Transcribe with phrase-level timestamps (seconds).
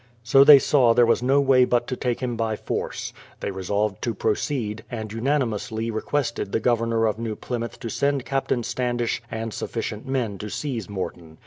[0.23, 3.13] So they saw there was no way but to take him by force.
[3.39, 8.63] They resolved to proceed, and unanimously requested the Governor of New Plymouth to send Captain
[8.63, 11.37] Standish and sufficient men to seize Morton.